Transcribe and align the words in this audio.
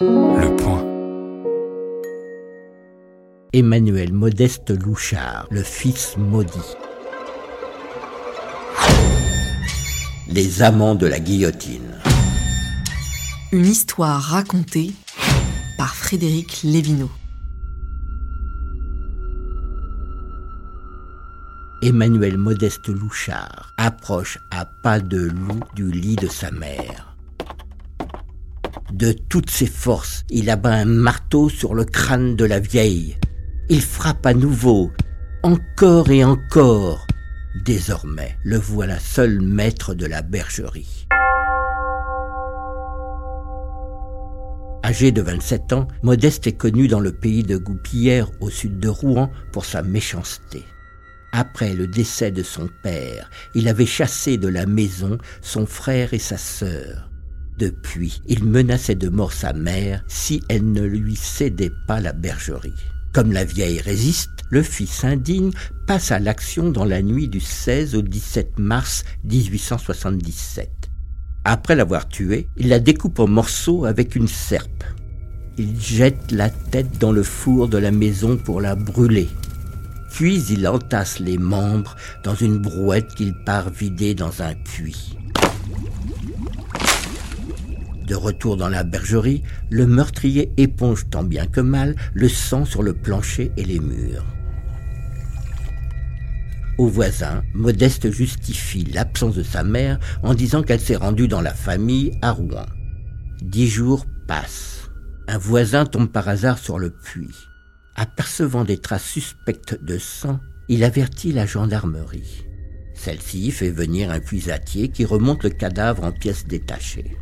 Le 0.00 0.56
point. 0.56 0.84
Emmanuel 3.52 4.12
Modeste 4.12 4.70
Louchard, 4.70 5.46
le 5.52 5.62
fils 5.62 6.16
maudit. 6.16 6.74
Les 10.26 10.62
amants 10.62 10.96
de 10.96 11.06
la 11.06 11.20
guillotine. 11.20 12.00
Une 13.52 13.66
histoire 13.66 14.20
racontée 14.20 14.90
par 15.78 15.94
Frédéric 15.94 16.62
Lévineau. 16.64 17.10
Emmanuel 21.82 22.36
Modeste 22.36 22.88
Louchard 22.88 23.72
approche 23.76 24.40
à 24.50 24.64
pas 24.64 24.98
de 24.98 25.28
loup 25.28 25.60
du 25.76 25.92
lit 25.92 26.16
de 26.16 26.26
sa 26.26 26.50
mère. 26.50 27.13
De 28.94 29.10
toutes 29.10 29.50
ses 29.50 29.66
forces, 29.66 30.24
il 30.30 30.48
abat 30.50 30.72
un 30.72 30.84
marteau 30.84 31.48
sur 31.48 31.74
le 31.74 31.84
crâne 31.84 32.36
de 32.36 32.44
la 32.44 32.60
vieille. 32.60 33.16
Il 33.68 33.82
frappe 33.82 34.24
à 34.24 34.34
nouveau, 34.34 34.92
encore 35.42 36.12
et 36.12 36.22
encore. 36.22 37.04
Désormais, 37.64 38.38
le 38.44 38.56
voilà 38.56 39.00
seul 39.00 39.40
maître 39.40 39.94
de 39.94 40.06
la 40.06 40.22
bergerie. 40.22 41.08
Âgé 44.84 45.10
de 45.10 45.22
27 45.22 45.72
ans, 45.72 45.88
Modeste 46.04 46.46
est 46.46 46.56
connu 46.56 46.86
dans 46.86 47.00
le 47.00 47.10
pays 47.10 47.42
de 47.42 47.56
Goupillère 47.56 48.30
au 48.40 48.48
sud 48.48 48.78
de 48.78 48.88
Rouen 48.88 49.28
pour 49.50 49.64
sa 49.64 49.82
méchanceté. 49.82 50.62
Après 51.32 51.74
le 51.74 51.88
décès 51.88 52.30
de 52.30 52.44
son 52.44 52.68
père, 52.84 53.28
il 53.56 53.66
avait 53.66 53.86
chassé 53.86 54.38
de 54.38 54.46
la 54.46 54.66
maison 54.66 55.18
son 55.42 55.66
frère 55.66 56.14
et 56.14 56.20
sa 56.20 56.38
sœur. 56.38 57.10
Depuis, 57.58 58.20
il 58.26 58.44
menaçait 58.44 58.96
de 58.96 59.08
mort 59.08 59.32
sa 59.32 59.52
mère 59.52 60.04
si 60.08 60.42
elle 60.48 60.72
ne 60.72 60.82
lui 60.82 61.14
cédait 61.14 61.72
pas 61.86 62.00
la 62.00 62.12
bergerie. 62.12 62.72
Comme 63.12 63.32
la 63.32 63.44
vieille 63.44 63.80
résiste, 63.80 64.30
le 64.50 64.62
fils 64.62 65.04
indigne 65.04 65.52
passe 65.86 66.10
à 66.10 66.18
l'action 66.18 66.70
dans 66.70 66.84
la 66.84 67.00
nuit 67.00 67.28
du 67.28 67.38
16 67.38 67.94
au 67.94 68.02
17 68.02 68.58
mars 68.58 69.04
1877. 69.24 70.90
Après 71.44 71.76
l'avoir 71.76 72.08
tuée, 72.08 72.48
il 72.56 72.68
la 72.68 72.80
découpe 72.80 73.20
en 73.20 73.28
morceaux 73.28 73.84
avec 73.84 74.16
une 74.16 74.26
serpe. 74.26 74.82
Il 75.56 75.80
jette 75.80 76.32
la 76.32 76.50
tête 76.50 76.98
dans 76.98 77.12
le 77.12 77.22
four 77.22 77.68
de 77.68 77.78
la 77.78 77.92
maison 77.92 78.36
pour 78.36 78.60
la 78.60 78.74
brûler. 78.74 79.28
Puis 80.10 80.42
il 80.50 80.66
entasse 80.66 81.20
les 81.20 81.38
membres 81.38 81.94
dans 82.24 82.34
une 82.34 82.58
brouette 82.58 83.14
qu'il 83.14 83.34
part 83.44 83.70
vider 83.70 84.14
dans 84.14 84.42
un 84.42 84.54
puits. 84.54 85.16
De 88.06 88.14
retour 88.14 88.56
dans 88.56 88.68
la 88.68 88.84
bergerie, 88.84 89.42
le 89.70 89.86
meurtrier 89.86 90.52
éponge 90.58 91.08
tant 91.08 91.24
bien 91.24 91.46
que 91.46 91.60
mal 91.60 91.96
le 92.12 92.28
sang 92.28 92.64
sur 92.66 92.82
le 92.82 92.92
plancher 92.92 93.50
et 93.56 93.64
les 93.64 93.80
murs. 93.80 94.24
Au 96.76 96.88
voisin, 96.88 97.42
Modeste 97.54 98.10
justifie 98.10 98.84
l'absence 98.84 99.36
de 99.36 99.42
sa 99.42 99.62
mère 99.62 99.98
en 100.22 100.34
disant 100.34 100.62
qu'elle 100.62 100.80
s'est 100.80 100.96
rendue 100.96 101.28
dans 101.28 101.40
la 101.40 101.54
famille 101.54 102.12
à 102.20 102.32
Rouen. 102.32 102.66
Dix 103.40 103.68
jours 103.68 104.04
passent. 104.26 104.90
Un 105.28 105.38
voisin 105.38 105.86
tombe 105.86 106.10
par 106.10 106.28
hasard 106.28 106.58
sur 106.58 106.78
le 106.78 106.90
puits. 106.90 107.48
Apercevant 107.94 108.64
des 108.64 108.78
traces 108.78 109.04
suspectes 109.04 109.82
de 109.82 109.96
sang, 109.98 110.40
il 110.68 110.84
avertit 110.84 111.32
la 111.32 111.46
gendarmerie. 111.46 112.44
Celle-ci 112.94 113.50
fait 113.50 113.70
venir 113.70 114.10
un 114.10 114.20
puisatier 114.20 114.88
qui 114.88 115.04
remonte 115.04 115.44
le 115.44 115.50
cadavre 115.50 116.04
en 116.04 116.12
pièces 116.12 116.46
détachées. 116.46 117.16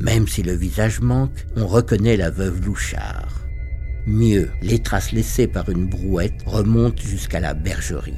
Même 0.00 0.26
si 0.26 0.42
le 0.42 0.52
visage 0.52 1.00
manque, 1.00 1.46
on 1.56 1.66
reconnaît 1.66 2.16
la 2.16 2.30
veuve 2.30 2.64
Louchard. 2.64 3.28
Mieux, 4.06 4.50
les 4.60 4.80
traces 4.80 5.12
laissées 5.12 5.46
par 5.46 5.68
une 5.70 5.88
brouette 5.88 6.42
remontent 6.46 7.02
jusqu'à 7.02 7.40
la 7.40 7.54
bergerie. 7.54 8.12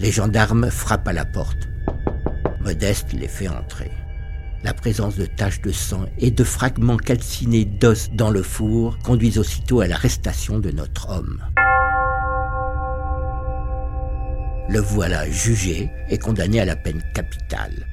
Les 0.00 0.10
gendarmes 0.10 0.70
frappent 0.70 1.08
à 1.08 1.12
la 1.12 1.24
porte. 1.24 1.68
Modeste 2.60 3.12
les 3.12 3.28
fait 3.28 3.48
entrer. 3.48 3.90
La 4.64 4.74
présence 4.74 5.16
de 5.16 5.24
taches 5.24 5.62
de 5.62 5.72
sang 5.72 6.06
et 6.18 6.30
de 6.30 6.44
fragments 6.44 6.98
calcinés 6.98 7.64
d'os 7.64 8.10
dans 8.12 8.30
le 8.30 8.42
four 8.42 8.98
conduisent 8.98 9.38
aussitôt 9.38 9.80
à 9.80 9.86
l'arrestation 9.86 10.58
de 10.58 10.70
notre 10.70 11.08
homme. 11.10 11.40
Le 14.68 14.80
voilà 14.80 15.30
jugé 15.30 15.90
et 16.10 16.18
condamné 16.18 16.60
à 16.60 16.64
la 16.64 16.76
peine 16.76 17.02
capitale. 17.14 17.86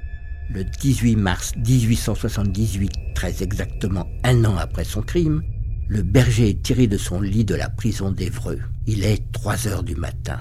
Le 0.50 0.64
18 0.64 1.18
mars 1.18 1.52
1878, 1.58 2.90
très 3.14 3.44
exactement 3.44 4.08
un 4.24 4.46
an 4.46 4.56
après 4.56 4.86
son 4.86 5.02
crime, 5.02 5.44
le 5.90 6.04
berger 6.04 6.50
est 6.50 6.64
tiré 6.64 6.88
de 6.88 6.98
son 6.98 7.20
lit 7.20 7.44
de 7.44 7.54
la 7.54 7.70
prison 7.70 8.12
d'Evreux. 8.12 8.60
Il 8.86 9.04
est 9.04 9.30
3 9.34 9.68
heures 9.68 9.84
du 9.84 9.96
matin. 9.96 10.40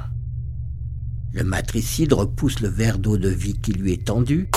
Le 1.32 1.42
matricide 1.42 2.12
repousse 2.12 2.60
le 2.60 2.68
verre 2.68 3.00
d'eau 3.00 3.16
de 3.16 3.28
vie 3.28 3.54
qui 3.60 3.72
lui 3.72 3.94
est 3.94 4.06
tendu. 4.06 4.48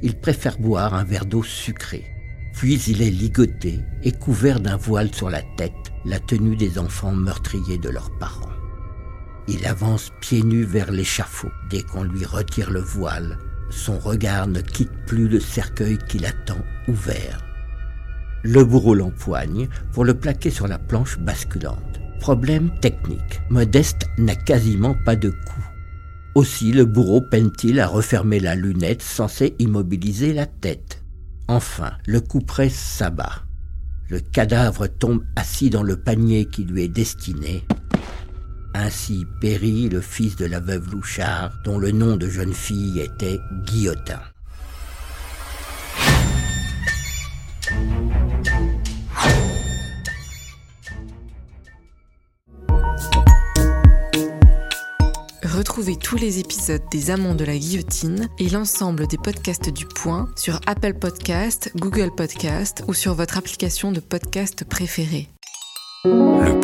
Il 0.00 0.16
préfère 0.16 0.58
boire 0.58 0.94
un 0.94 1.04
verre 1.04 1.26
d'eau 1.26 1.42
sucrée. 1.42 2.06
Puis 2.54 2.80
il 2.82 3.02
est 3.02 3.10
ligoté 3.10 3.80
et 4.04 4.12
couvert 4.12 4.60
d'un 4.60 4.76
voile 4.76 5.12
sur 5.12 5.28
la 5.28 5.42
tête, 5.56 5.72
la 6.04 6.20
tenue 6.20 6.56
des 6.56 6.78
enfants 6.78 7.12
meurtriers 7.12 7.78
de 7.78 7.88
leurs 7.88 8.16
parents. 8.18 8.48
Il 9.48 9.66
avance 9.66 10.12
pieds 10.20 10.44
nus 10.44 10.62
vers 10.62 10.92
l'échafaud. 10.92 11.50
Dès 11.68 11.82
qu'on 11.82 12.04
lui 12.04 12.24
retire 12.24 12.70
le 12.70 12.80
voile, 12.80 13.36
son 13.70 13.98
regard 13.98 14.46
ne 14.46 14.60
quitte 14.60 14.92
plus 15.06 15.28
le 15.28 15.40
cercueil 15.40 15.98
qui 16.08 16.18
l'attend 16.18 16.58
ouvert. 16.88 17.44
Le 18.42 18.64
bourreau 18.64 18.94
l'empoigne 18.94 19.68
pour 19.92 20.04
le 20.04 20.14
plaquer 20.14 20.50
sur 20.50 20.66
la 20.66 20.78
planche 20.78 21.18
basculante. 21.18 22.00
Problème 22.20 22.70
technique. 22.80 23.40
Modeste 23.48 24.06
n'a 24.18 24.34
quasiment 24.34 24.94
pas 25.04 25.16
de 25.16 25.30
cou. 25.30 25.64
Aussi 26.34 26.72
le 26.72 26.84
bourreau 26.84 27.20
peine-t-il 27.20 27.80
à 27.80 27.86
refermer 27.86 28.40
la 28.40 28.54
lunette 28.54 29.02
censée 29.02 29.56
immobiliser 29.58 30.32
la 30.32 30.46
tête. 30.46 31.02
Enfin, 31.48 31.92
le 32.06 32.20
coup 32.20 32.40
presse 32.40 32.74
s'abat. 32.74 33.42
Le 34.08 34.20
cadavre 34.20 34.86
tombe 34.86 35.24
assis 35.36 35.70
dans 35.70 35.82
le 35.82 35.96
panier 35.96 36.44
qui 36.44 36.64
lui 36.64 36.82
est 36.82 36.88
destiné. 36.88 37.64
Ainsi 38.74 39.26
périt 39.40 39.88
le 39.88 40.00
fils 40.00 40.36
de 40.36 40.46
la 40.46 40.60
veuve 40.60 40.90
Louchard, 40.90 41.52
dont 41.64 41.78
le 41.78 41.90
nom 41.90 42.16
de 42.16 42.28
jeune 42.28 42.54
fille 42.54 43.00
était 43.00 43.40
Guillotin. 43.64 44.20
Retrouvez 55.42 55.96
tous 55.96 56.16
les 56.16 56.38
épisodes 56.38 56.82
des 56.90 57.10
Amants 57.10 57.34
de 57.34 57.44
la 57.44 57.56
Guillotine 57.56 58.28
et 58.38 58.48
l'ensemble 58.48 59.06
des 59.06 59.18
podcasts 59.18 59.68
du 59.70 59.84
Point 59.84 60.28
sur 60.36 60.60
Apple 60.66 60.94
Podcast, 60.94 61.70
Google 61.76 62.10
Podcast 62.16 62.82
ou 62.88 62.94
sur 62.94 63.14
votre 63.14 63.36
application 63.36 63.92
de 63.92 64.00
podcast 64.00 64.64
préférée. 64.64 65.28
Le 66.04 66.50
point. 66.52 66.59